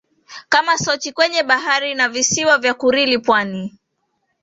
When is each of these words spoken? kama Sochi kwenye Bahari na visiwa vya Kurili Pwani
kama 0.49 0.77
Sochi 0.77 1.11
kwenye 1.11 1.43
Bahari 1.43 1.95
na 1.95 2.09
visiwa 2.09 2.57
vya 2.57 2.73
Kurili 2.73 3.19
Pwani 3.19 3.75